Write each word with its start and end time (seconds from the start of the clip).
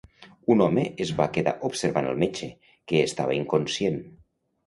Un 0.53 0.61
home 0.67 0.83
es 1.03 1.09
va 1.19 1.27
quedar 1.35 1.53
observant 1.69 2.09
el 2.13 2.17
metge, 2.23 2.49
que 2.93 3.05
estava 3.11 3.39
inconscient. 3.43 4.01